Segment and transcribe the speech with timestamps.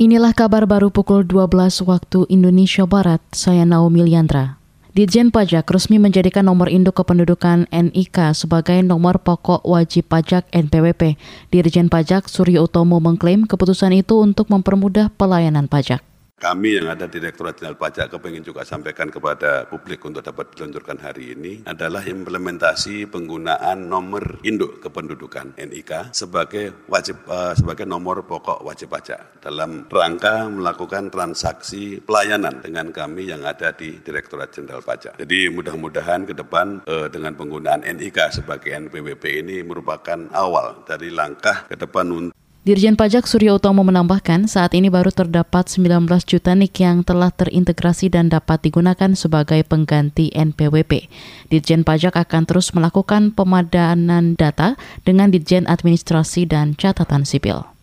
[0.00, 3.20] Inilah kabar baru pukul 12 waktu Indonesia Barat.
[3.36, 4.56] Saya Naomi Liandra.
[4.96, 11.20] Ditjen Pajak resmi menjadikan nomor induk kependudukan NIK sebagai nomor pokok wajib pajak NPWP.
[11.52, 16.00] Dirjen Pajak Suryo Utomo mengklaim keputusan itu untuk mempermudah pelayanan pajak
[16.40, 20.96] kami yang ada di Direktorat Jenderal Pajak kepingin juga sampaikan kepada publik untuk dapat diluncurkan
[20.96, 28.64] hari ini adalah implementasi penggunaan nomor induk kependudukan NIK sebagai wajib uh, sebagai nomor pokok
[28.64, 35.20] wajib pajak dalam rangka melakukan transaksi pelayanan dengan kami yang ada di Direktorat Jenderal Pajak.
[35.20, 41.68] Jadi mudah-mudahan ke depan uh, dengan penggunaan NIK sebagai NPWP ini merupakan awal dari langkah
[41.68, 42.39] ke depan untuk
[42.70, 48.14] Dirjen Pajak Surya Utomo menambahkan saat ini baru terdapat 19 juta NIK yang telah terintegrasi
[48.14, 51.10] dan dapat digunakan sebagai pengganti NPWP.
[51.50, 57.79] Dirjen Pajak akan terus melakukan pemadanan data dengan Dirjen Administrasi dan Catatan Sipil.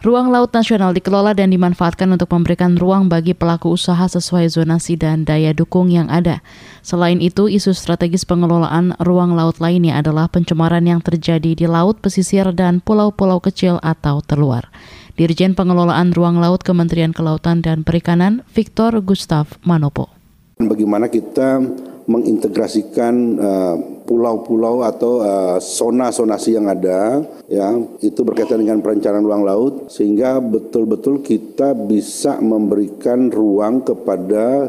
[0.00, 5.28] Ruang Laut Nasional dikelola dan dimanfaatkan untuk memberikan ruang bagi pelaku usaha sesuai zonasi dan
[5.28, 6.40] daya dukung yang ada.
[6.80, 12.48] Selain itu, isu strategis pengelolaan ruang laut lainnya adalah pencemaran yang terjadi di laut, pesisir,
[12.56, 14.72] dan pulau-pulau kecil atau terluar.
[15.20, 20.08] Dirjen Pengelolaan Ruang Laut Kementerian Kelautan dan Perikanan, Victor Gustav Manopo.
[20.56, 21.60] Bagaimana kita
[22.08, 23.76] mengintegrasikan uh,
[24.10, 30.42] pulau-pulau atau uh, zona zonasi yang ada ya itu berkaitan dengan perencanaan ruang laut sehingga
[30.42, 34.66] betul-betul kita bisa memberikan ruang kepada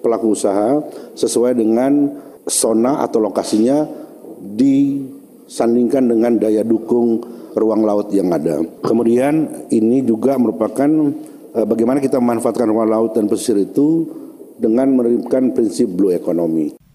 [0.00, 0.80] pelaku usaha
[1.12, 2.16] sesuai dengan
[2.48, 3.84] zona atau lokasinya
[4.56, 7.20] disandingkan dengan daya dukung
[7.52, 8.64] ruang laut yang ada.
[8.80, 10.88] Kemudian ini juga merupakan
[11.52, 14.08] uh, bagaimana kita memanfaatkan ruang laut dan pesisir itu
[14.56, 16.87] dengan menerapkan prinsip blue economy.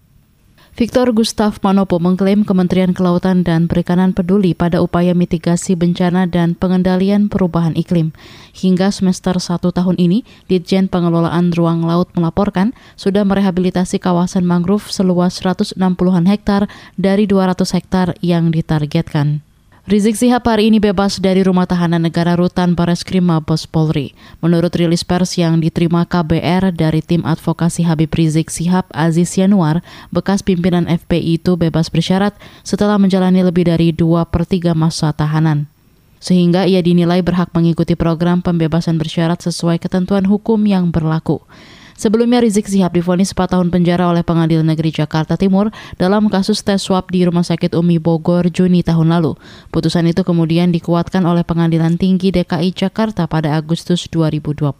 [0.74, 7.30] Victor Gustav Manopo mengklaim Kementerian Kelautan dan Perikanan peduli pada upaya mitigasi bencana dan pengendalian
[7.30, 8.10] perubahan iklim.
[8.58, 15.38] Hingga semester satu tahun ini, Ditjen Pengelolaan Ruang Laut melaporkan sudah merehabilitasi kawasan mangrove seluas
[15.38, 16.66] 160-an hektar
[16.98, 19.46] dari 200 hektar yang ditargetkan.
[19.84, 24.16] Rizik Sihab hari ini bebas dari rumah tahanan negara rutan Bareskrim Mabes Polri.
[24.40, 30.40] Menurut rilis pers yang diterima KBR dari tim advokasi Habib Rizik Sihab Aziz Yanuar, bekas
[30.40, 32.32] pimpinan FPI itu bebas bersyarat
[32.64, 35.68] setelah menjalani lebih dari dua per 3 masa tahanan.
[36.16, 41.44] Sehingga ia dinilai berhak mengikuti program pembebasan bersyarat sesuai ketentuan hukum yang berlaku.
[41.94, 46.82] Sebelumnya Rizik Sihab difonis 4 tahun penjara oleh Pengadilan Negeri Jakarta Timur dalam kasus tes
[46.82, 49.38] swab di Rumah Sakit Umi Bogor Juni tahun lalu.
[49.70, 54.74] Putusan itu kemudian dikuatkan oleh Pengadilan Tinggi DKI Jakarta pada Agustus 2021.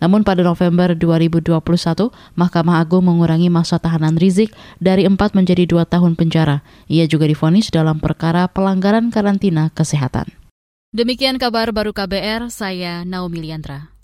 [0.00, 6.16] Namun pada November 2021, Mahkamah Agung mengurangi masa tahanan Rizik dari 4 menjadi 2 tahun
[6.16, 6.64] penjara.
[6.88, 10.32] Ia juga difonis dalam perkara pelanggaran karantina kesehatan.
[10.96, 13.95] Demikian kabar baru KBR, saya Naomi Liandra.